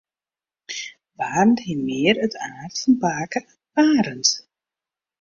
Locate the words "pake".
3.03-3.39